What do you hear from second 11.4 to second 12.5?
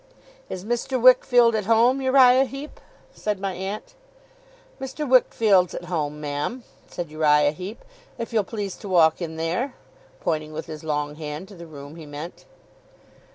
to the room he meant.